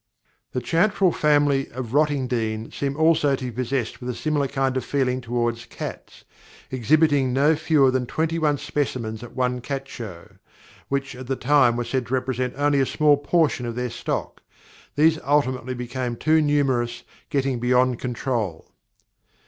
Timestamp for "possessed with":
3.51-4.09